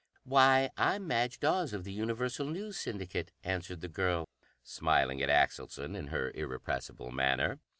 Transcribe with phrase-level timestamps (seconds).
[0.23, 4.25] "Why, I'm Madge Dawes, of the Universal News Syndicate," answered the girl,
[4.63, 7.59] smiling at Axelson in her irrepressible manner.